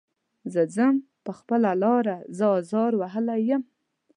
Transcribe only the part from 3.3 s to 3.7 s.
یم.